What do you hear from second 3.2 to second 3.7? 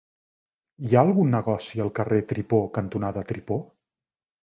Tripó?